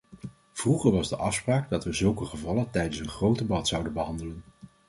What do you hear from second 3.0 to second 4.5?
groot debat zouden behandelen.